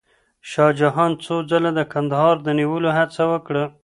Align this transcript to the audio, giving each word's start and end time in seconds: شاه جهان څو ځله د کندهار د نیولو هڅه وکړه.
شاه 0.49 0.71
جهان 0.79 1.11
څو 1.23 1.35
ځله 1.49 1.71
د 1.75 1.79
کندهار 1.93 2.35
د 2.41 2.47
نیولو 2.59 2.89
هڅه 2.97 3.23
وکړه. 3.31 3.63